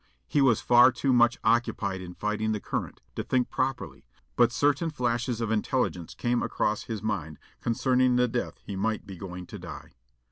[0.25, 4.89] He was far too much occupied in fighting the current to think properly, but certain
[4.89, 9.59] flashes of intelligence came across his mind concerning the death he might be going to
[9.59, 9.91] die.